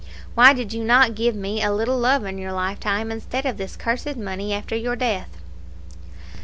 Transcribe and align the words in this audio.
why 0.33 0.51
did 0.51 0.73
you 0.73 0.83
not 0.83 1.13
give 1.13 1.35
me 1.35 1.61
a 1.61 1.71
little 1.71 1.95
love 1.99 2.25
in 2.25 2.39
your 2.39 2.51
lifetime 2.51 3.11
instead 3.11 3.45
of 3.45 3.57
this 3.57 3.75
cursed 3.75 4.17
money 4.17 4.51
after 4.51 4.75
your 4.75 4.95
death?" 4.95 5.29